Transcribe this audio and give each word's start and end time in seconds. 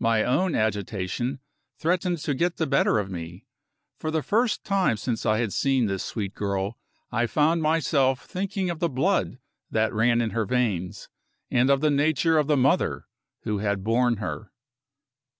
My 0.00 0.24
own 0.24 0.56
agitation 0.56 1.38
threatened 1.78 2.18
to 2.24 2.34
get 2.34 2.56
the 2.56 2.66
better 2.66 2.98
of 2.98 3.12
me. 3.12 3.46
For 3.96 4.10
the 4.10 4.24
first 4.24 4.64
time 4.64 4.96
since 4.96 5.24
I 5.24 5.38
had 5.38 5.52
seen 5.52 5.86
this 5.86 6.02
sweet 6.02 6.34
girl, 6.34 6.76
I 7.12 7.28
found 7.28 7.62
myself 7.62 8.24
thinking 8.24 8.70
of 8.70 8.80
the 8.80 8.88
blood 8.88 9.38
that 9.70 9.94
ran 9.94 10.20
in 10.20 10.30
her 10.30 10.46
veins, 10.46 11.08
and 11.48 11.70
of 11.70 11.80
the 11.80 11.90
nature 11.92 12.38
of 12.38 12.48
the 12.48 12.56
mother 12.56 13.06
who 13.42 13.58
had 13.58 13.84
borne 13.84 14.16
her. 14.16 14.50